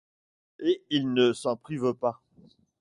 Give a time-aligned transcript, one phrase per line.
[0.61, 2.23] Et il ne s'en prive pas!